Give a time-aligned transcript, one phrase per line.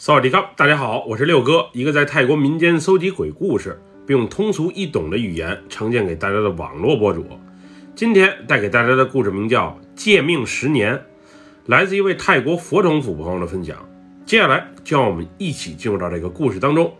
[0.00, 7.26] 萨瓦迪卡，大家好，我是六哥，一个在泰国民间搜集鬼故事，并用通俗易懂的语言呈现给大家的网络博主。
[7.96, 10.94] 今天带给大家的故事名叫《借命十年》，
[11.66, 13.76] 来自一位泰国佛统府朋友的分享。
[14.24, 16.94] 接下来就让我们一起进入到这个故事当中。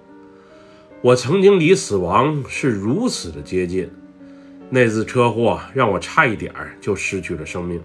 [1.00, 3.88] 我曾经离死亡是如此的接近，
[4.68, 7.80] 那次车祸让我差一点儿就失去了生命。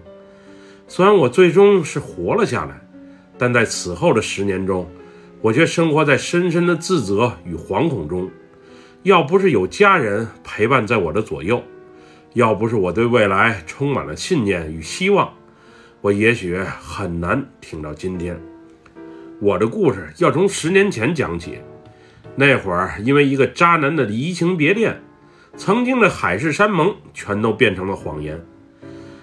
[0.88, 2.84] 虽然我最终是活了下来，
[3.38, 4.84] 但在此后的十年中，
[5.44, 8.30] 我却生活在深深的自责与惶恐中。
[9.02, 11.62] 要不是有家人陪伴在我的左右，
[12.32, 15.34] 要不是我对未来充满了信念与希望，
[16.00, 18.40] 我也许很难挺到今天。
[19.38, 21.58] 我的故事要从十年前讲起。
[22.36, 25.02] 那会儿，因为一个渣男的移情别恋，
[25.58, 28.42] 曾经的海誓山盟全都变成了谎言。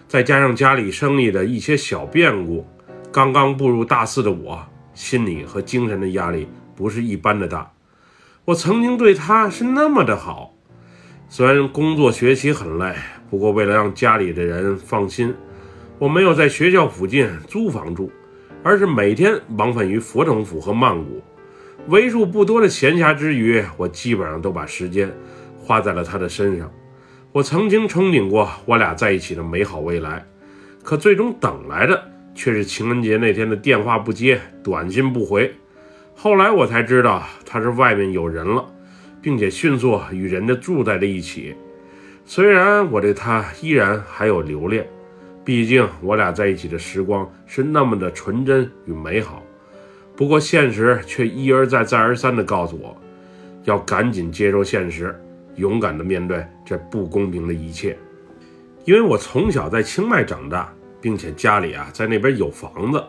[0.08, 2.68] 再加上家里生意的一些小变故，
[3.12, 4.68] 刚刚步入大四的我。
[4.94, 7.72] 心理和精神的压力不是一般的大。
[8.46, 10.54] 我曾经对他是那么的好，
[11.30, 12.96] 虽然工作学习很累，
[13.30, 15.34] 不过为了让家里的人放心，
[16.00, 18.12] 我没有在学校附近租房住，
[18.64, 21.22] 而是每天往返于佛统府和曼谷。
[21.88, 25.12] 为数不多的闲暇之余，我基本上都把时间
[25.58, 26.72] 花在了他的身上。
[27.32, 30.26] 我曾经憧憬过我俩在一起的美好未来，
[30.84, 32.12] 可最终等来的。
[32.34, 35.54] 却是情人节那天的电话不接，短信不回。
[36.16, 38.66] 后来我才知道他是外面有人了，
[39.22, 41.56] 并且迅速与人家住在了一起。
[42.26, 44.88] 虽然我对他依然还有留恋，
[45.44, 49.44] 毕竟我俩在一起的时光是那么的纯真与美好。
[50.16, 52.96] 不过现实却一而再、再而三地告诉我，
[53.64, 55.20] 要赶紧接受现实，
[55.56, 57.98] 勇敢地面对这不公平的一切。
[58.86, 60.72] 因为我从小在清迈长大。
[61.02, 63.04] 并且家里啊，在那边有房子，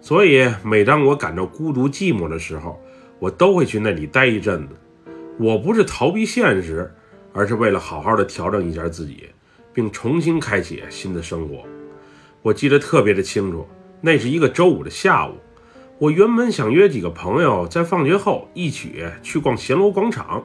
[0.00, 2.80] 所以每当我感到孤独寂寞的时候，
[3.18, 4.74] 我都会去那里待一阵子。
[5.38, 6.92] 我不是逃避现实，
[7.32, 9.28] 而是为了好好的调整一下自己，
[9.72, 11.64] 并重新开启新的生活。
[12.40, 13.66] 我记得特别的清楚，
[14.00, 15.34] 那是一个周五的下午，
[15.98, 20.44] 我原本想约几个朋友在放学后一起去逛暹罗广场，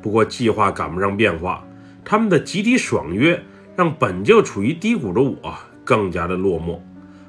[0.00, 1.66] 不过计划赶不上变化，
[2.04, 3.42] 他们的集体爽约
[3.74, 5.58] 让本就处于低谷的我。
[5.84, 6.78] 更加的落寞。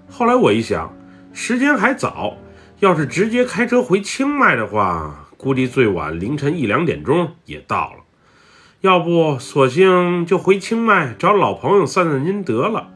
[0.10, 0.94] 后来我一想，
[1.34, 2.38] 时间还早，
[2.80, 8.04] 要是直接开车回清迈的话，估计最晚凌晨一两点钟也到了。
[8.82, 12.90] 要不，索性就回清迈找老朋友散散心得了。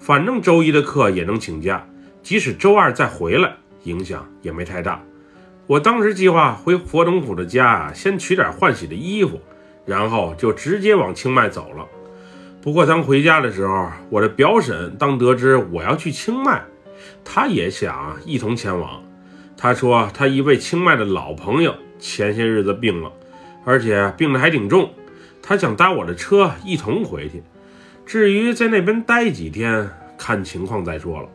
[0.00, 1.86] 反正周一的课也能请假，
[2.22, 5.02] 即使周二再回来，影响也没太大。
[5.66, 9.40] 我当时计划回佛统府的家，先取点换洗的衣服，
[9.84, 11.86] 然后就直接往清迈走了。
[12.66, 16.64] 不过，当回家的时候，我的表婶当得知我要去清迈，
[17.24, 19.04] 她也想一同前往。
[19.56, 23.12] 她说，她一位清迈的老朋友前些日子病了，
[23.64, 24.90] 而且病得还挺重，
[25.40, 27.40] 她想搭我的车一同回去。
[28.04, 29.88] 至于在那边待几天，
[30.18, 31.28] 看情况再说了。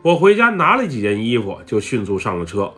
[0.00, 2.72] 我回家拿了几件衣服，就迅速上了车。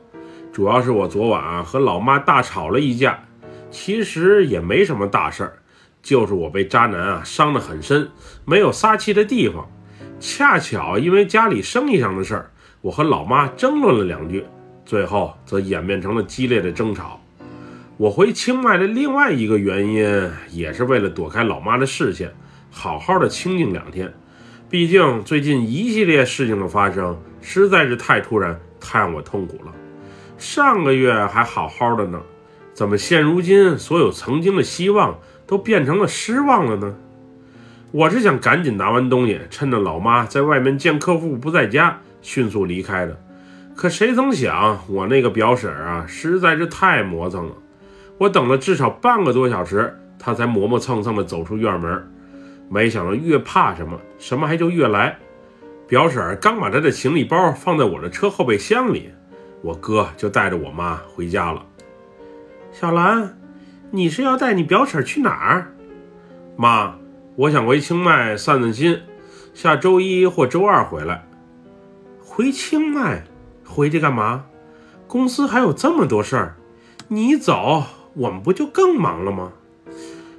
[0.52, 3.20] 主要是我昨晚啊和老妈大吵了一架，
[3.70, 5.58] 其实也没什么大事儿。
[6.06, 8.08] 就是我被渣男啊伤得很深，
[8.44, 9.68] 没有撒气的地方。
[10.20, 12.50] 恰巧因为家里生意上的事儿，
[12.80, 14.44] 我和老妈争论了两句，
[14.84, 17.20] 最后则演变成了激烈的争吵。
[17.96, 22.32] 我回清迈的另外一个原因，也是为了躲开老妈的视线，
[22.70, 24.14] 好好的清静两天。
[24.70, 29.74] 毕竟最近一系列事情的发生，实在是太突然，太让我痛苦了。
[30.38, 32.22] 上个月还好好的呢，
[32.72, 35.18] 怎么现如今所有曾经的希望？
[35.46, 36.94] 都变成了失望了呢。
[37.92, 43.16] 我是想赶紧拿完东西，趁着老妈在外面见客户不在家，迅速离开的。
[43.74, 47.52] 可谁曾想，我那个表婶啊，实在是太磨蹭了。
[48.18, 52.10] 我等了至少半个多小时，她才磨磨蹭蹭地走出院门。
[52.68, 55.16] 没想到越怕什么，什么还就越来。
[55.86, 59.10] 表婶刚把她的行李包放在我的车后备箱里，
[59.62, 61.64] 我哥就带着我妈回家了。
[62.72, 63.38] 小兰。
[63.96, 65.72] 你是要带你表婶去哪儿？
[66.54, 66.96] 妈，
[67.34, 69.00] 我想回清迈散散心，
[69.54, 71.26] 下周一或周二回来。
[72.20, 73.24] 回清迈？
[73.64, 74.44] 回去干嘛？
[75.06, 76.56] 公司还有这么多事儿，
[77.08, 79.50] 你走，我们不就更忙了吗？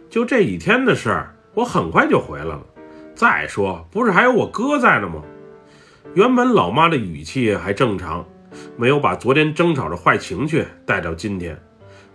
[0.08, 2.62] 就这几天的事儿，我很快就回来了。
[3.16, 5.24] 再说，不是还有我哥在呢吗？
[6.14, 8.24] 原本老妈的语气还正常，
[8.78, 11.60] 没有把昨天争吵的坏情绪带到今天。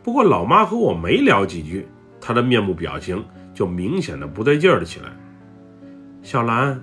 [0.03, 1.87] 不过老妈和我没聊几句，
[2.21, 5.07] 她的面部表情就明显的不对劲儿了起来。
[6.23, 6.83] 小兰，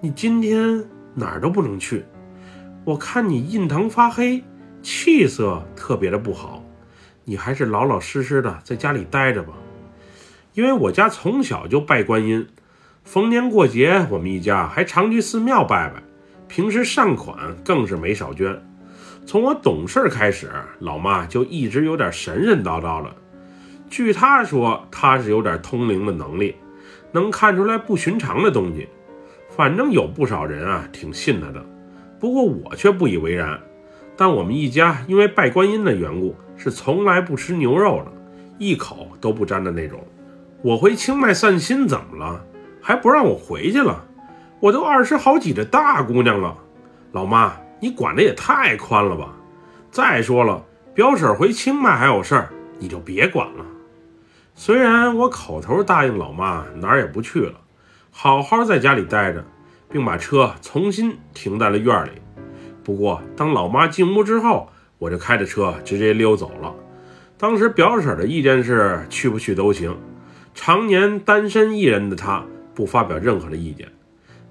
[0.00, 0.84] 你今天
[1.14, 2.04] 哪儿都不能去，
[2.84, 4.42] 我看你印堂发黑，
[4.82, 6.64] 气色特别的不好。
[7.24, 9.54] 你还是老老实实的在家里待着吧。
[10.52, 12.46] 因为我家从小就拜观音，
[13.02, 16.02] 逢年过节我们一家还常去寺庙拜拜，
[16.48, 18.62] 平时善款更是没少捐。
[19.26, 20.50] 从我懂事开始，
[20.80, 23.10] 老妈就一直有点神神叨叨的。
[23.88, 26.56] 据她说，她是有点通灵的能力，
[27.12, 28.88] 能看出来不寻常的东西。
[29.48, 31.64] 反正有不少人啊挺信她的，
[32.18, 33.58] 不过我却不以为然。
[34.16, 38.12] 但我们一家因为拜观音的缘故，是从来不吃牛肉的，
[38.58, 39.98] 一口都不沾的那种。
[40.62, 42.44] 我回清迈散心怎么了？
[42.80, 44.04] 还不让我回去了？
[44.60, 46.56] 我都二十好几的大姑娘了，
[47.12, 47.54] 老妈，
[47.84, 49.28] 你管的也太宽了吧！
[49.90, 50.64] 再说了，
[50.94, 52.48] 表婶回清迈还有事儿，
[52.78, 53.66] 你就别管了。
[54.54, 57.60] 虽然我口头答应老妈哪儿也不去了，
[58.10, 59.44] 好好在家里待着，
[59.90, 62.12] 并把车重新停在了院里。
[62.82, 66.74] 不过，当老妈进屋之后，我就开着车直接溜走了。
[67.36, 69.94] 当时表婶的意见是去不去都行，
[70.54, 72.42] 常年单身一人的她
[72.74, 73.86] 不发表任何的意见。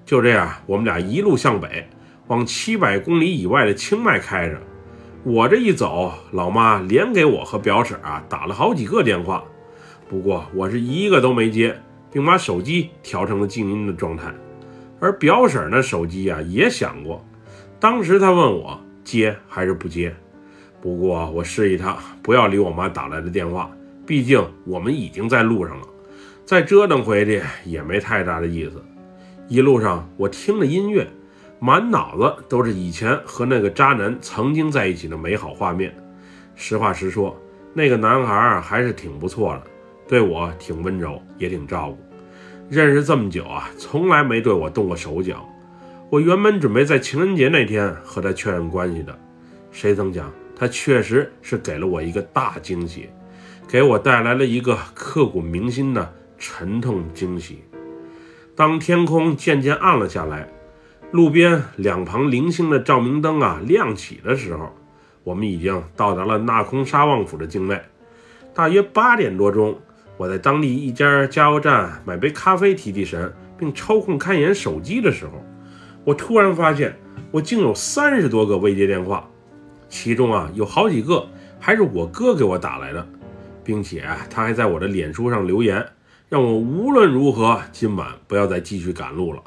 [0.06, 1.88] 就这样，我们俩一路向北，
[2.26, 4.60] 往七百公里以外的清迈开着。
[5.22, 9.42] 我这一走，老妈连给我和表婶啊打了好几个电话，
[10.08, 11.74] 不过我是一个都没接，
[12.12, 14.32] 并把手机调成了静音的状态。
[15.00, 17.24] 而表婶的手机啊也响过。
[17.78, 20.14] 当时她问我接还是不接，
[20.80, 23.70] 不过我示意她不要理我妈打来的电话，
[24.06, 25.86] 毕竟我们已经在路上了，
[26.46, 28.82] 再折腾回去也没太大的意思。
[29.48, 31.06] 一路上我听着音乐，
[31.64, 35.96] 满脑子都是以前和那个渣男曾经在一起的美好画面。
[36.54, 37.34] 实话实说，
[37.72, 39.62] 那个男孩还是挺不错的，
[40.06, 41.98] 对我挺温柔，也挺照顾。
[42.68, 45.48] 认识这么久啊，从来没对我动过手脚。
[46.10, 49.18] 我原本准备在情人节那天和他确认关系的，
[49.72, 53.08] 谁曾想他确实是给了我一个大惊喜，
[53.66, 57.64] 给我带来了一个刻骨铭心的沉痛惊喜。
[58.54, 60.46] 当天空渐渐暗了下来，
[61.14, 64.74] 路边两旁零星的照明灯啊亮起的时候，
[65.22, 67.80] 我们已经到达了纳空沙旺府的境内。
[68.52, 69.78] 大约八点多钟，
[70.16, 75.40] 我在当地一家加油站买杯咖啡提提神，并抽空看一眼手机的时候。
[76.02, 76.98] 我突然发现，
[77.30, 79.24] 我竟有三十多个未接电话，
[79.88, 81.24] 其中啊有好几个
[81.60, 83.06] 还是我哥给我打来的，
[83.62, 85.86] 并且他还在我的脸书上留言，
[86.28, 89.40] 让我无论如何今晚不要再继续赶路了，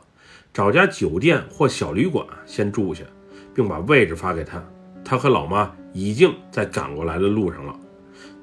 [0.57, 3.03] 找家酒店或小旅馆先住下，
[3.53, 4.59] 并把位置发给他。
[5.05, 7.75] 他和老妈已经在赶过来的路上了。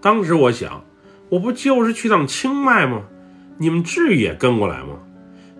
[0.00, 0.84] 当时我想，
[1.28, 3.02] 我不就是去趟清迈吗？
[3.58, 5.00] 你们至于也跟过来吗？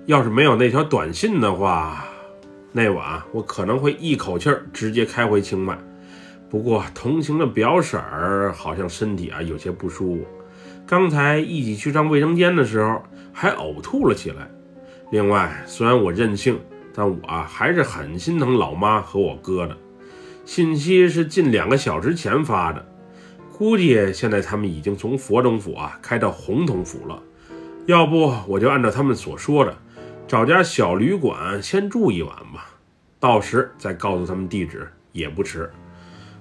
[0.06, 2.04] 要是没有那条短信的话。
[2.70, 5.76] 那晚我可能会一口气儿直接开回清迈，
[6.48, 10.24] 不过同行的表婶儿好像身体啊有些不舒服，
[10.86, 13.02] 刚才一起去上卫生间的时候
[13.32, 14.48] 还呕吐了起来。
[15.10, 16.58] 另外，虽然我任性，
[16.92, 19.76] 但我啊还是很心疼老妈和我哥的。
[20.44, 22.84] 信息是近两个小时前发的，
[23.56, 27.22] 估计现在他们已经从佛统府啊开到洪统府了。
[27.86, 29.76] 要不我就按照他们所说的。
[30.26, 32.70] 找家小旅馆先住一晚吧，
[33.20, 35.70] 到时再告诉他们地址也不迟。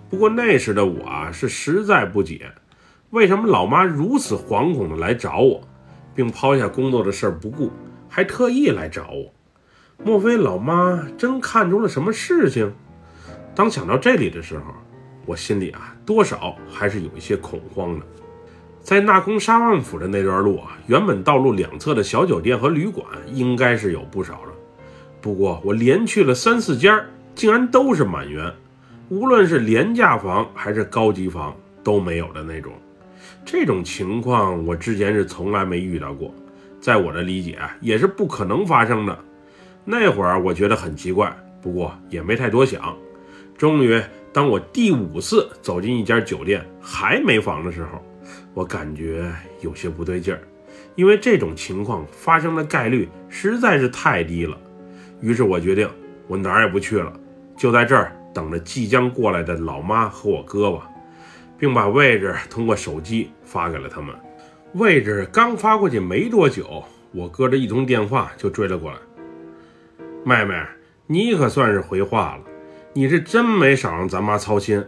[0.10, 2.50] 不过那时的我啊是实在不解，
[3.10, 5.62] 为什么老妈如此惶恐的来找我，
[6.16, 7.72] 并抛下工作的事儿不顾，
[8.16, 9.34] 还特意来找我？
[10.06, 12.72] 莫非老妈真看出了什么事情？
[13.56, 14.66] 当想到这里的时候，
[15.26, 18.06] 我心里啊多少还是有一些恐慌的。
[18.84, 23.04] 在纳空沙旺府的那段路啊，原本道路两侧的小酒店和旅馆
[23.34, 24.52] 应该是有不少的。
[25.20, 27.04] 不过我连去了三四家，
[27.34, 28.54] 竟然都是满员，
[29.10, 32.74] 无论是廉价房还是高级房都没有的那种。
[33.44, 36.32] 这种情况我之前是从来没遇到过，
[36.84, 39.18] 在我的理解，也是不可能发生的。
[39.86, 42.94] 那会儿我觉得很奇怪，不过也没太多想。
[43.58, 44.02] 终于，
[44.34, 48.04] 当我第五次走进一家酒店还没房的时候。
[48.54, 50.42] 我感觉有些不对劲儿，
[50.96, 54.58] 因为这种情况发生的概率实在是太低了。
[55.22, 55.90] 于是我决定，
[56.28, 57.14] 我哪儿也不去了，
[57.56, 60.90] 就在这儿等着即将过来的老妈和我哥吧，
[61.58, 64.14] 并把位置通过手机发给了他们。
[64.74, 68.98] 位置刚发过去没多久，我哥这一通电话就追了过来
[70.26, 70.56] ：“妹妹，
[71.06, 72.42] 你可算是回话了，
[72.94, 74.84] 你是真没少让咱妈操心。”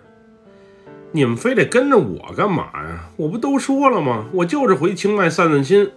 [1.12, 3.10] 你们非得跟着我干嘛呀？
[3.16, 4.26] 我不都说了吗？
[4.34, 5.92] 我就是回清迈散散心。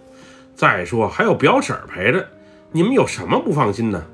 [0.53, 2.27] 再说还有表婶陪着，
[2.71, 4.05] 你们有什么不放心的？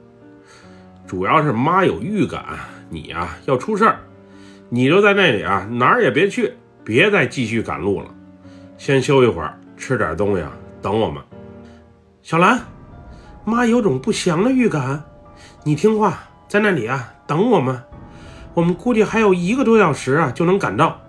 [1.05, 2.43] 主要是妈有预感，
[2.89, 3.99] 你呀要出事儿。
[4.69, 6.53] 你就在那里啊，哪儿也别去，
[6.83, 8.09] 别再继续赶路了，
[8.77, 10.51] 先休一会儿，吃点东西啊，
[10.81, 11.21] 等我们。
[12.21, 12.59] 小兰，
[13.43, 15.03] 妈有种不祥的预感，
[15.63, 17.79] 你听话，在那里啊等我们。
[18.53, 20.99] 我们估计还有一个多小时啊就能赶到。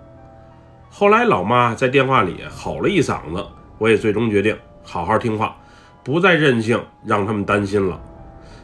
[0.89, 3.45] 后来老妈在电话里吼了一嗓子，
[3.77, 5.55] 我也最终决定好好听话，
[6.03, 7.99] 不再任性，让他们担心了。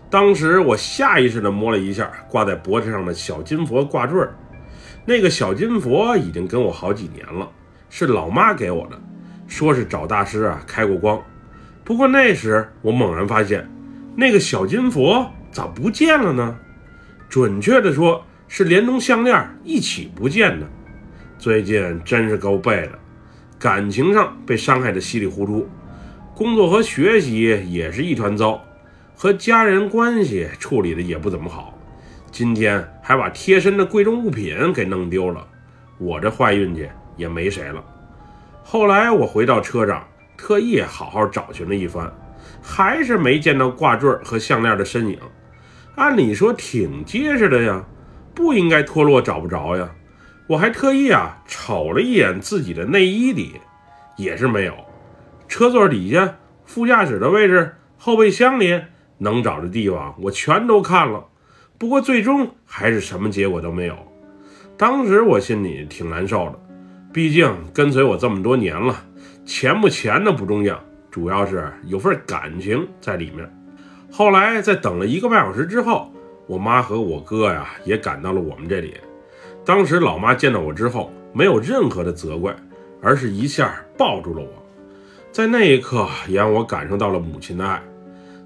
[0.09, 4.27] 当时我下意识地摸了一下挂在脖子上的小金佛挂坠，
[5.05, 7.49] 那个小金佛已经跟我好几年了，
[7.89, 8.99] 是老妈给我的，
[9.47, 11.21] 说是找大师啊开过光。
[11.83, 13.69] 不过那时我猛然发现，
[14.15, 16.57] 那个小金佛咋不见了呢？
[17.29, 20.67] 准确的说，是连同项链一起不见的。
[21.37, 22.99] 最近真是够背的，
[23.59, 25.67] 感情上被伤害的稀里糊涂，
[26.33, 28.63] 工作和学习也是一团糟。
[29.15, 31.77] 和家人关系处理的也不怎么好，
[32.31, 35.45] 今天还把贴身的贵重物品给弄丢了，
[35.97, 37.83] 我这坏运气也没谁了。
[38.63, 42.11] 后来我回到车上，特意好好找寻了一番，
[42.61, 45.19] 还是没见到挂坠和项链的身影。
[45.95, 47.83] 按理说挺结实的呀，
[48.33, 49.91] 不应该脱落找不着呀。
[50.47, 53.61] 我还特意啊瞅了一眼自己的内衣里，
[54.17, 54.73] 也是没有。
[55.47, 58.81] 车座底下、副驾驶的位置、后备箱里。
[59.19, 61.23] 能找的地方我全都看了，
[61.77, 63.95] 不过最终还是什么结果都没有。
[64.75, 66.59] 当时我心里挺难受的，
[67.13, 69.03] 毕竟跟随我这么多年了，
[69.45, 73.47] 钱不钱的不重要，主要是有份感情在里面。
[74.11, 76.11] 后来在等了一个半小时之后，
[76.47, 78.95] 我妈和我哥呀也赶到了我们这里。
[79.63, 82.55] 当时老妈见到我之后，没有任何的责怪，
[82.99, 84.49] 而是一下抱住了我，
[85.31, 87.79] 在那一刻也让我感受到了母亲的爱。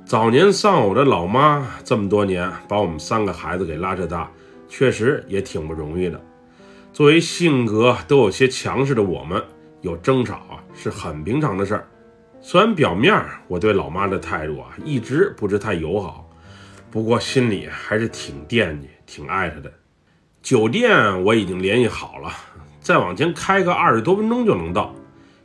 [0.06, 4.30] 早年丧偶的老妈，这么多年把我们三个孩子给拉扯大，
[4.68, 6.22] 确实也挺不容易的。
[6.98, 9.40] 作为性格都有些强势的我们，
[9.82, 11.88] 有争吵啊是很平常的事儿。
[12.42, 16.28] 虽然表面我对老妈的态度啊一直不是太友好，
[16.90, 19.72] 不过心里还是挺惦记、挺爱她的。
[20.42, 22.32] 酒店我已经联系好了，
[22.82, 24.92] 再往前开个二十多分钟就能到。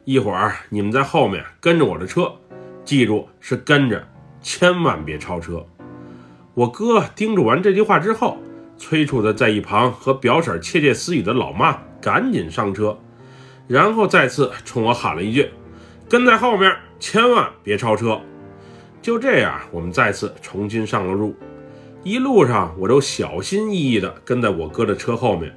[0.07, 2.33] 一会儿你们在后面跟着我的车，
[2.83, 4.03] 记住是跟着。
[4.41, 5.67] 千万别超车！
[6.55, 8.39] 我哥叮嘱完这句话之后，
[8.83, 12.99] 催促的在一旁和表婶窃窃私语的老妈赶紧上车，
[13.69, 15.49] 然后再次冲我喊了一句
[16.11, 18.21] ：“跟在后面，千万别超车！”
[19.01, 21.33] 就这样，我们再次重新上了路。
[22.03, 25.57] 一路上，我都小心翼翼地跟在我哥的车后面。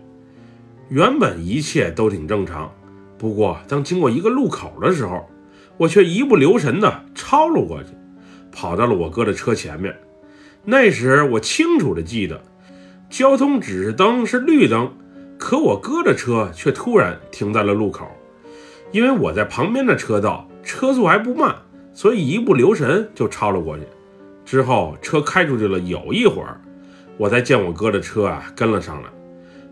[0.89, 2.71] 原本一切都挺正常，
[3.17, 5.27] 不过当经过一个路口的时候，
[5.77, 7.89] 我却一不留神地超了过去。
[8.51, 9.97] 跑到了我哥的车前面，
[10.63, 12.39] 那时我清楚的记得，
[13.17, 14.91] 交通指示灯是绿灯，
[15.37, 18.05] 可我哥的车却突然停在了路口。
[18.91, 21.55] 因为我在旁边的车道，车速还不慢，
[21.93, 23.83] 所以一不留神就超了过去。
[24.43, 26.59] 之后车开出去了，有一会儿，
[27.15, 29.07] 我才见我哥的车啊跟了上来。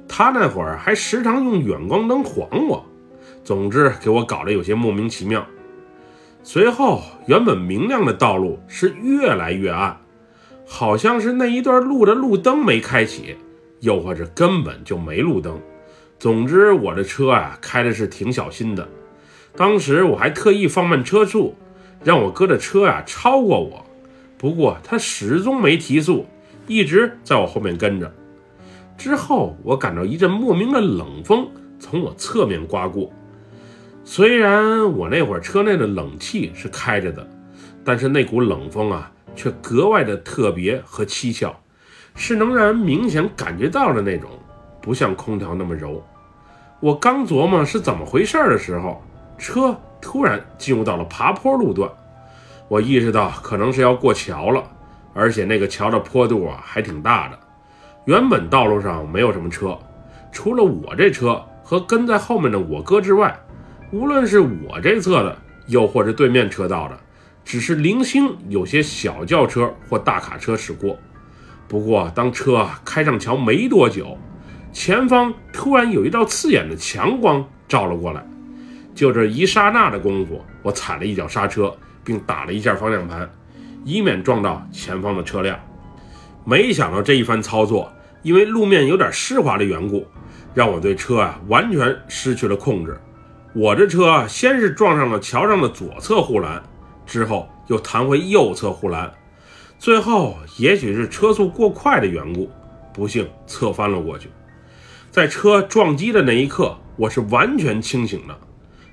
[0.07, 2.85] 他那会儿还时常用远光灯晃我，
[3.43, 5.45] 总之给我搞得有些莫名其妙。
[6.43, 9.97] 随后，原本明亮的道路是越来越暗，
[10.65, 13.36] 好像是那一段路的路灯没开启，
[13.82, 15.60] 又或者根本就没路灯。
[16.17, 18.88] 总之，我的车啊开的是挺小心的。
[19.55, 21.55] 当时我还特意放慢车速，
[22.03, 23.86] 让我哥的车啊超过我。
[24.38, 26.25] 不过他始终没提速，
[26.67, 28.12] 一直在我后面跟着。
[28.98, 31.48] 之后，我感到一阵莫名的冷风
[31.79, 33.12] 从我侧面刮过。
[34.05, 37.27] 虽然我那会儿车内的冷气是开着的，
[37.84, 41.53] 但是那股冷风啊，却格外的特别和蹊跷，
[42.15, 44.29] 是能让人明显感觉到的那种，
[44.81, 46.03] 不像空调那么柔。
[46.79, 49.01] 我刚琢磨是怎么回事的时候，
[49.37, 51.89] 车突然进入到了爬坡路段，
[52.67, 54.63] 我意识到可能是要过桥了，
[55.13, 57.39] 而且那个桥的坡度啊还挺大的。
[58.05, 59.77] 原本道路上没有什么车，
[60.31, 63.33] 除了我这车和跟在后面的我哥之外。
[63.91, 65.37] 无论是我这侧的，
[65.67, 66.97] 又或者对面车道的，
[67.43, 70.97] 只是零星有些小轿车或大卡车驶过。
[71.67, 74.17] 不过，当车啊开上桥没多久，
[74.71, 78.25] 前方突然有一道刺眼的强光照了过来。
[78.93, 83.27] 就这一刹那的功夫，我踩了一脚刹车，并打了一下方向盘，
[83.83, 85.59] 以免撞到前方的车辆。
[86.45, 90.05] 没想到这一番操作，因为路面有点湿滑的缘故，
[90.53, 92.95] 让我对车啊完全失去了控制。
[93.55, 96.62] 我这车先是撞上了桥上的左侧护栏，
[97.05, 99.12] 之后又弹回右侧护栏，
[99.77, 102.50] 最后也许是车速过快的缘故，
[102.93, 104.29] 不幸侧翻了过去。
[105.12, 108.36] 在车撞击的那一刻，我是完全清醒的。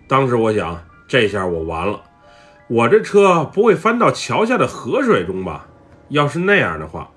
[0.06, 2.02] 当时我想，这下我完了，
[2.68, 5.66] 我这车不会翻到桥下的河水中吧？
[6.08, 7.10] 要是那样的话，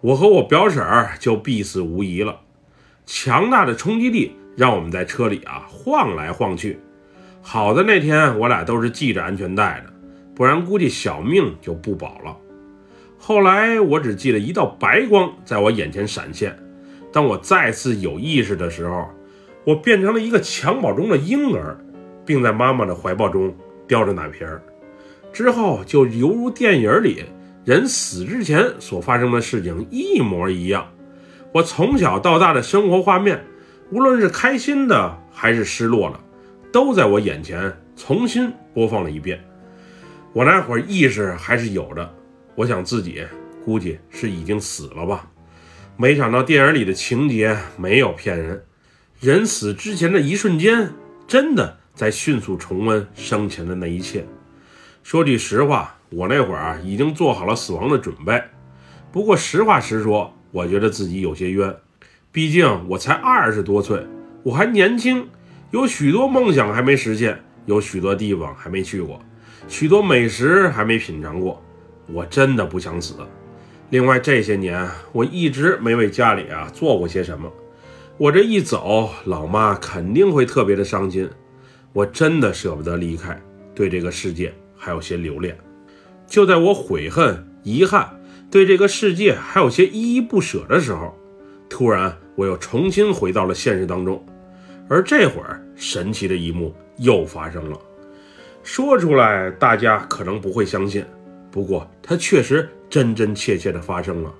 [0.00, 2.40] 我和我表婶儿就必死无疑了。
[3.06, 6.80] 强大的冲击力让我们在车里啊晃来晃去。
[7.40, 9.93] 好的那天，我俩都是系着安全带的，
[10.34, 12.36] 不然估计小命就不保了。
[13.18, 16.58] 后来我只记得一道白光在我眼前闪现。
[17.12, 19.08] 当我再次有意识的时候，
[19.64, 21.78] 我变成了一个襁褓中的婴儿，
[22.26, 23.54] 并在妈妈的怀抱中
[23.86, 24.60] 叼着奶瓶儿。
[25.32, 27.24] 之后就犹如电影里
[27.64, 30.86] 人死之前所发生的事情一模一样。
[31.52, 33.42] 我从小到大的生活画面，
[33.90, 36.20] 无论是开心的还是失落的，
[36.72, 39.42] 都在我眼前重新播放了一遍。
[40.34, 42.12] 我那会儿意识还是有的，
[42.56, 43.24] 我想自己
[43.64, 45.30] 估计是已经死了吧。
[45.96, 48.64] 没想到电影里的情节没有骗人，
[49.20, 50.90] 人死之前的一瞬间，
[51.28, 54.26] 真的在迅速重温生前的那一切。
[55.04, 58.42] 说句实话，我那会儿已经做好了死亡的准备。
[59.12, 61.72] 不过实话实说，我觉得自己有些冤，
[62.32, 64.04] 毕竟我才二十多岁，
[64.42, 65.28] 我还年轻，
[65.70, 69.22] 有许多梦想还没实现，有许多地方还没去过，
[69.68, 71.60] 许多美食还没品尝过。
[72.06, 73.14] 我真的不想死。
[73.90, 77.50] 另外这些年，我一直没为家里啊做过些什么。
[78.18, 81.28] 我这一走，老妈肯定会特别的伤心。
[81.92, 83.40] 我真的舍不得离开，
[83.74, 85.56] 对这个世界还有些留恋。
[86.26, 91.16] 就在我悔恨、遗憾，对这个世界还有些依依不舍的时候，
[91.70, 94.24] 突然我又重新回到了现实当中。
[94.88, 97.78] 而这会儿，神奇的一幕又发生了。
[98.64, 101.04] 说出来大家可能不会相信，
[101.52, 102.68] 不过它确实。
[102.90, 104.32] 真真切切的发生了，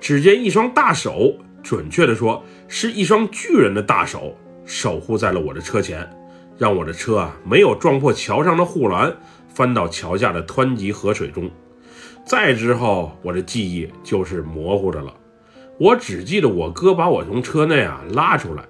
[0.00, 6.08] 只见一双大手，准确的说是一双巨人的大手，守护在了我的车前，
[6.56, 9.14] 让我的车啊没有撞破桥上的护栏，
[9.46, 11.50] 翻到桥下的湍急河水中。
[12.24, 15.12] 再之后，我的记忆就是模糊的了，
[15.78, 18.64] 我只记得我哥把我从车内啊拉出来，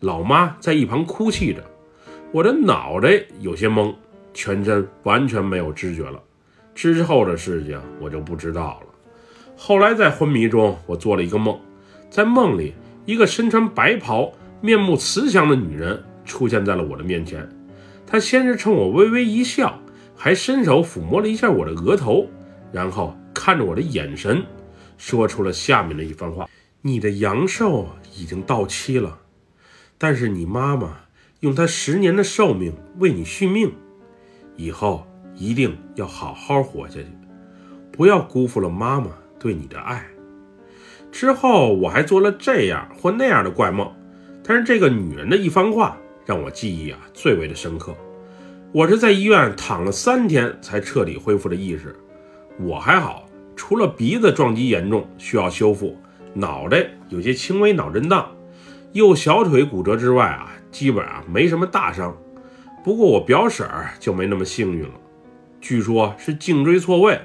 [0.00, 1.64] 老妈在一旁哭泣着，
[2.32, 3.94] 我的脑袋有些懵，
[4.32, 6.22] 全身完全没有知觉了。
[6.74, 8.86] 之后的事情我就不知道了。
[9.56, 11.58] 后来在昏迷中，我做了一个梦，
[12.08, 17.48] 在梦里，一个身穿白袍、面目慈祥的女人出现在了我的面前。
[18.06, 19.80] 她先是冲我微微一笑，
[20.14, 22.28] 还伸手抚摸了一下我的额头，
[22.70, 24.44] 然后看着我的眼神，
[24.96, 26.48] 说出了下面的一番话
[26.82, 29.18] ：“你的阳寿已经到期了，
[29.98, 31.00] 但是你妈妈
[31.40, 33.72] 用她十年的寿命为你续命，
[34.58, 35.06] 以后。”
[35.40, 37.06] 一定要好好活下去，
[37.92, 39.06] 不要辜负了妈妈
[39.38, 40.04] 对你的爱。
[41.12, 43.88] 之后我还做了这样或那样的怪梦，
[44.42, 47.94] 但是这个女人的一番话让我记忆啊最为的深刻。
[48.72, 51.94] 我是在医院躺了三天才彻底恢复了意识。
[52.58, 55.96] 我还好，除了鼻子撞击严重需要修复，
[56.34, 58.28] 脑袋有些轻微脑震荡，
[58.90, 62.12] 右小腿骨折之外啊，基本上没什么大伤。
[62.82, 64.94] 不过我表婶儿就没那么幸运了。
[65.60, 67.20] 据说，是颈椎错位，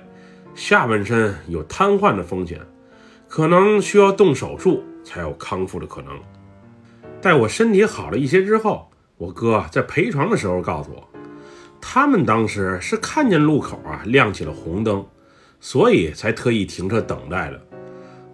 [0.55, 2.59] 下半身有瘫痪的风险，
[3.27, 6.19] 可能需要动手术才有康复的可能。
[7.21, 11.07] 待我身体好了一些之后，我哥在陪床的时候告诉我，
[11.79, 15.05] 他们当时是看见路口啊亮起了红灯，
[15.61, 17.61] 所以才特意停车等待的。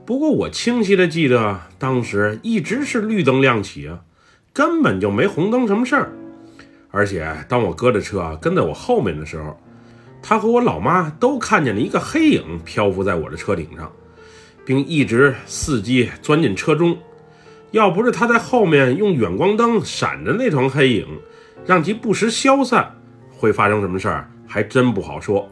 [0.05, 3.99] 不过我清晰的记得，当时一直是绿灯亮起啊，
[4.51, 6.11] 根本就没红灯什么事儿。
[6.91, 9.55] 而且当我哥的车跟在我后面的时候，
[10.21, 13.91] 他和我老妈都看见了一个黑影漂浮在我的车顶上，
[14.65, 16.97] 并一直伺机钻进车中。
[17.71, 21.05] 要不是他在后面用远光灯闪着那团黑影，
[21.65, 22.95] 让其不时消散，
[23.31, 25.47] 会发生什么事儿还真不好说。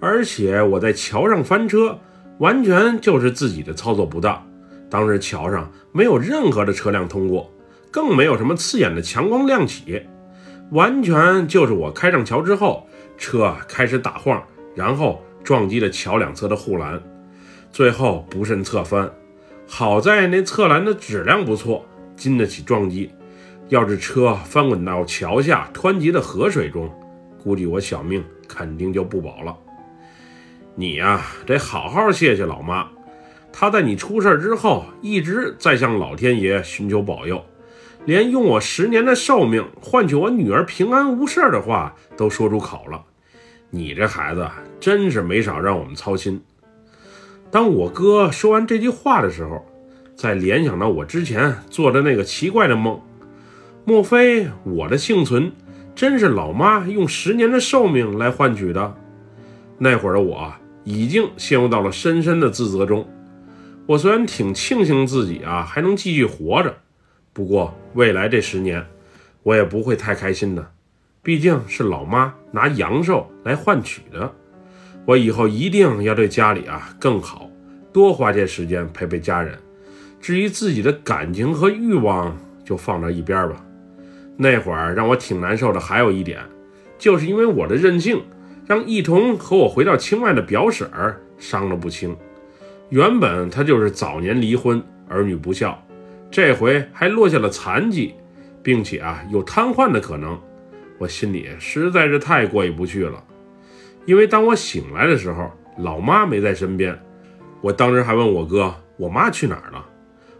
[0.00, 1.96] 而且我在桥上翻车，
[2.38, 4.44] 完全就是自己的操作不当。
[4.90, 7.48] 当时桥上没有任何的车辆通过，
[7.90, 10.02] 更没有什么刺眼的强光亮起，
[10.70, 12.86] 完全就是我开上桥之后。
[13.20, 14.40] 车开始打晃，
[14.76, 17.02] 然后撞击了桥两侧的护栏，
[17.72, 19.10] 最后不慎侧翻。
[19.66, 23.10] 好在那侧栏的质量不错，经得起撞击。
[23.70, 26.88] 要是车翻滚到桥下湍急的河水中，
[27.42, 29.58] 估计我小命肯定就不保了。
[30.76, 32.88] 你呀，得好好谢谢老妈，
[33.52, 37.44] 她在你出事之后一直在向老天爷寻求保佑，
[38.08, 43.04] 连用我十年的寿命换取我女儿平安无事的话都说出口了。
[43.68, 44.48] 你这孩子
[44.80, 46.42] 真是没少让我们操心。
[47.50, 49.62] 当我哥说完这句话的时候，
[50.16, 52.98] 再联想到我之前做的那个奇怪的梦，
[53.84, 55.52] 莫非我的幸存
[55.94, 58.96] 真是老妈用十年的寿命来换取的？
[59.76, 60.50] 那会儿的我
[60.82, 63.06] 已经陷入到了深深的自责中。
[63.84, 66.74] 我虽然挺庆幸自己啊还能继续活着，
[67.38, 68.84] 不过未来这十年，
[69.44, 70.72] 我也不会太开心的。
[71.22, 74.34] 毕竟是老妈拿阳寿来换取的，
[75.04, 77.48] 我以后一定要对家里啊更好，
[77.92, 79.56] 多花些时间陪陪家人。
[80.20, 83.64] 至于自己的感情和欲望，就放到一边吧。
[84.36, 86.40] 那会儿让我挺难受的，还有一点，
[86.98, 88.20] 就是因为我的任性，
[88.66, 92.16] 让一同和我回到清外的表婶儿伤了不轻。
[92.88, 95.80] 原本她就是早年离婚，儿女不孝，
[96.30, 98.14] 这回还落下了残疾，
[98.62, 100.38] 并且啊有瘫痪的可能。
[100.98, 103.22] 我心里实在是太过意不去了，
[104.04, 106.98] 因为当我醒来的时候，老妈没在身边。
[107.60, 109.84] 我当时还问我哥：“我妈去哪儿了？”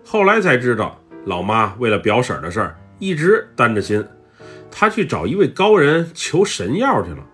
[0.05, 4.05] 后来才知道，老妈为了表婶的事儿一直担着心，
[4.71, 7.25] 她去找一位高人求神药去了，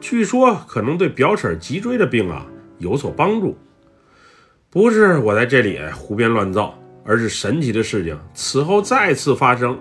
[0.00, 2.46] 据说可能对表婶脊椎的病啊
[2.78, 3.56] 有所帮助。
[4.70, 9.78] 不是我在这里胡编乱造，而是神奇的事情此后再次发生。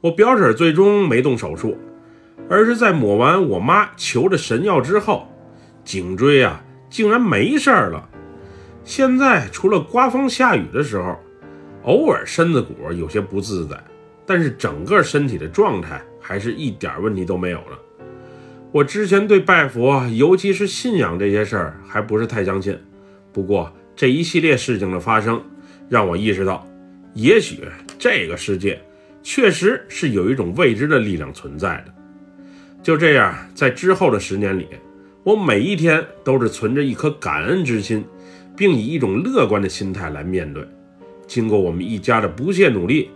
[0.00, 1.78] 我表婶最终没动手术。
[2.50, 5.26] 而是在抹完我妈求的神药之后，
[5.84, 8.06] 颈椎啊竟然没事儿了。
[8.84, 11.16] 现在除了刮风下雨的时候，
[11.84, 13.82] 偶尔身子骨有些不自在，
[14.26, 17.78] 但是整个身体的状态还是一点问题都没有了。
[18.70, 22.78] 我之前对拜佛，尤其是信仰这些事儿还不是太相信。
[23.32, 25.42] 不过这一系列事情的发生，
[25.88, 26.66] 让我意识到，
[27.14, 27.60] 也许
[27.98, 28.80] 这个世界
[29.22, 31.92] 确实是有一种未知的力量存在的。
[32.82, 34.66] 就这样，在之后的十年里，
[35.22, 38.04] 我每一天都是存着一颗感恩之心，
[38.56, 40.66] 并以一种乐观的心态来面对。
[41.26, 43.10] 经过我们一家的不懈努力，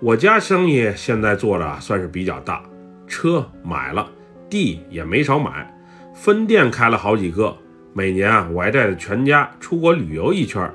[0.00, 2.62] 我家生意现在做的算是比较大，
[3.06, 4.08] 车买了，
[4.48, 5.68] 地也没少买，
[6.14, 7.56] 分店开了好几个。
[7.92, 10.72] 每年啊，我还带着全家出国旅游一圈。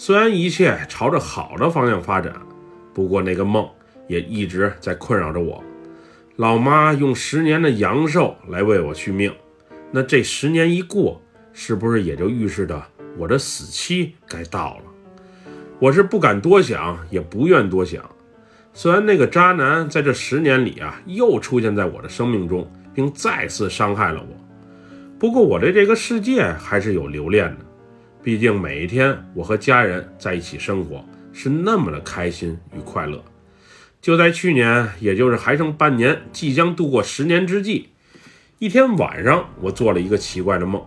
[0.00, 2.32] 虽然一切朝着好的方向发展，
[2.94, 3.68] 不过那个梦
[4.06, 5.62] 也一直在困扰着我。
[6.36, 9.34] 老妈用十年的阳寿来为我续命，
[9.90, 11.20] 那这十年一过，
[11.52, 12.80] 是不是也就预示着
[13.16, 14.84] 我的死期该到了？
[15.80, 18.08] 我是不敢多想，也不愿多想。
[18.72, 24.36] 虽然那个渣男在这十年里啊，又出现在我的生命中，并再次伤害了我，
[25.18, 27.64] 不过我对这个世界还是有留恋的。
[28.22, 33.22] 毕竟每一天我和家人在一起生活，是那么的开心与快乐。
[34.00, 37.88] 就在去年，也就是还剩半年，即将度过十年之际，
[38.58, 40.82] 一天晚上，我做了一个奇怪的梦，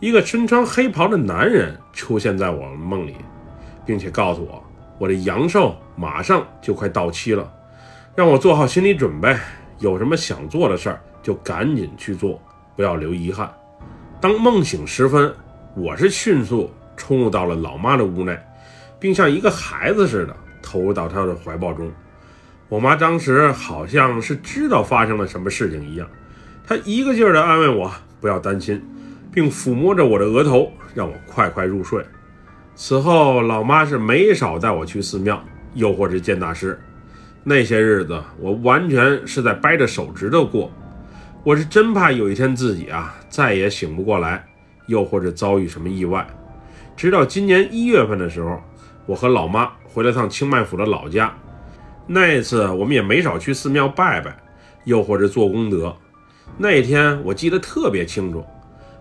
[0.00, 3.14] 一个身穿黑袍的男人出现在我梦里，
[3.84, 4.64] 并且告诉我，
[4.98, 7.52] 我的阳寿马上就快到期了，
[8.16, 9.36] 让我做好心理准备，
[9.78, 12.40] 有什么想做的事儿就赶紧去做，
[12.74, 13.52] 不要留遗憾。
[14.20, 15.32] 当梦醒时分，
[15.74, 18.38] 我是迅速冲入到了老妈的屋内，
[18.98, 21.90] 并像一个孩子似的投入到她的怀抱中。
[22.68, 26.08] 我妈当时好像是知道发生了什么事情一样，
[26.66, 28.82] 她一个劲儿地安慰我不要担心，
[29.32, 32.04] 并抚摸着我的额头，让我快快入睡。
[32.74, 35.42] 此后，老妈是没少带我去寺庙，
[35.74, 36.80] 又或者见大师。
[37.44, 40.70] 那些日子，我完全是在掰着手指头过。
[41.42, 44.46] 我是真怕有一天自己啊再也醒不过来，
[44.90, 46.26] 又或者遭遇什么意外。
[46.96, 48.60] 直到今年一月份的时候，
[49.06, 51.32] 我和老妈回了趟清迈府的老家。
[52.06, 54.36] 那一次我们也没少去寺庙拜拜，
[54.84, 55.96] 又或者做功德。
[56.58, 58.44] 那天我记得特别清楚，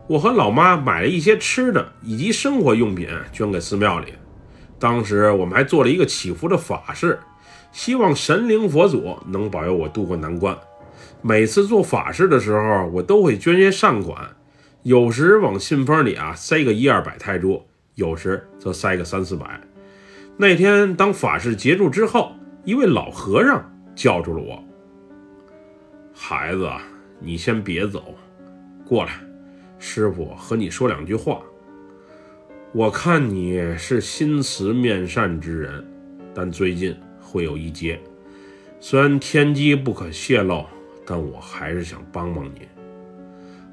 [0.07, 4.13] 我和老妈买了一些吃的以及生活用品捐给寺庙里。
[4.77, 7.19] 当时我们还做了一个祈福的法事，
[7.71, 10.55] 希望神灵佛祖能保佑我渡过难关。
[11.21, 14.29] 每次做法事的时候，我都会捐些善款，
[14.89, 17.61] 有时往信封里啊塞个一二百泰铢，
[17.93, 19.61] 有时则塞个三四百。
[20.35, 22.31] 那天当法事结束之后。
[22.65, 23.63] 一位老和尚
[23.95, 24.61] 叫住了我
[26.13, 26.69] ：“孩子，
[27.19, 28.13] 你先别走，
[28.83, 29.11] 过来，
[29.79, 31.39] 师傅和你说两句话。
[32.73, 35.87] 我看你是心慈面善之人，
[36.33, 37.99] 但最近会有一劫，
[38.79, 40.65] 虽然天机不可泄露，
[41.05, 42.67] 但我还是想帮帮你。”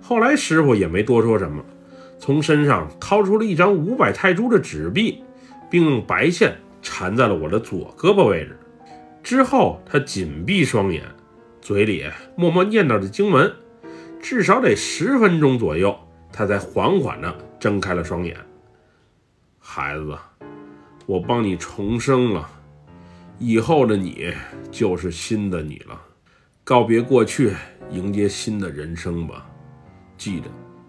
[0.08, 1.64] 后来师傅也没多说什么，
[2.16, 5.24] 从身上掏出了一张五百泰铢的纸币，
[5.68, 8.56] 并用白线缠在了我的左胳膊位置。
[9.20, 11.02] 之后，他紧闭双眼，
[11.60, 12.04] 嘴里
[12.36, 13.52] 默默念叨着经文，
[14.22, 15.98] 至少得十分钟左右，
[16.32, 18.36] 他才缓缓地睁开了双眼。
[19.58, 20.16] 孩子，
[21.06, 22.48] 我帮你重生了，
[23.40, 24.32] 以后的你
[24.70, 26.00] 就是新的你了。
[26.62, 27.52] 告别过去，
[27.90, 29.45] 迎接新的人生吧。
[30.16, 30.46] 记得，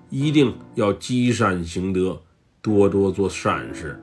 [0.09, 2.21] 一定要积善行德，
[2.61, 4.01] 多多做善事。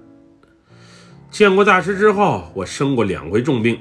[1.31, 3.79] 见过大师之后，我生过两回重病，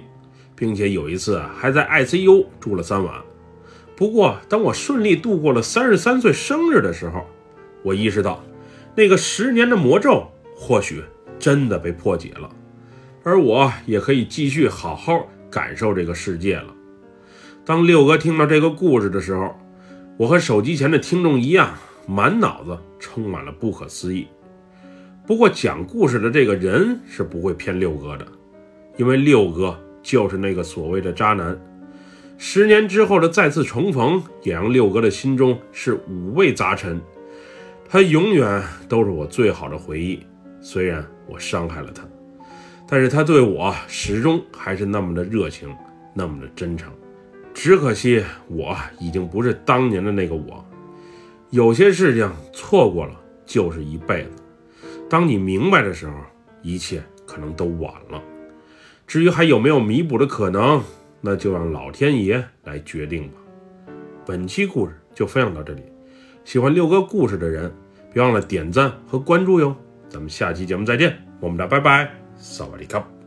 [0.56, 3.22] 并且有一次还在 ICU 住了三晚。
[3.96, 7.26] 不过，当我顺利度过了三十三岁生日的时候，
[7.84, 8.44] 我意识到，
[8.96, 11.04] 那个十年的魔咒或许
[11.38, 12.50] 真的被破解了，
[13.24, 16.74] 而我也可以继续好好感受这个世界了。
[17.64, 19.56] 当六哥听到这个故事的时候，
[20.18, 21.76] 我和手机前的听众一样，
[22.08, 24.28] 满脑子充满了不可思议。
[25.26, 28.28] 不过，讲故事的这个人是不会骗六哥的，
[28.98, 31.60] 因为六哥就是那个所谓的渣男。
[32.38, 37.02] 十年之后的再次重逢，也让六哥的心中是五味杂陈。
[37.90, 40.20] 他永远都是我最好的回忆，
[40.60, 42.04] 虽然我伤害了他，
[42.88, 45.74] 但是他对我始终还是那么的热情，
[46.14, 46.92] 那么的真诚。
[47.54, 50.66] 只可惜我已经不是当年的那个我，
[51.50, 53.14] 有些事情错过了
[53.46, 54.32] 就是一辈子。
[55.10, 56.14] 当你明白的时候，
[56.62, 58.22] 一切可能都晚了。
[59.06, 60.82] 至于还有没有弥补的可能，
[61.22, 63.36] 那就让老天爷来决定吧。
[64.26, 65.84] 本期故事就分享到这里，
[66.44, 67.72] 喜欢六哥故事的人，
[68.12, 69.76] 别忘了点赞和关注哟。
[70.10, 73.23] 咱们下期节目再见，我们俩拜拜，萨瓦迪卡。